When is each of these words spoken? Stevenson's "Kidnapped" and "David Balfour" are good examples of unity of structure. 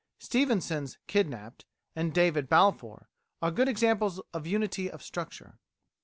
Stevenson's 0.17 0.97
"Kidnapped" 1.05 1.63
and 1.95 2.11
"David 2.11 2.49
Balfour" 2.49 3.07
are 3.39 3.51
good 3.51 3.69
examples 3.69 4.19
of 4.33 4.47
unity 4.47 4.89
of 4.89 5.03
structure. 5.03 5.59